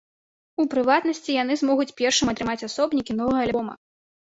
[0.63, 3.83] У прыватнасці, яны змогуць першымі атрымаць асобнікі новага альбома.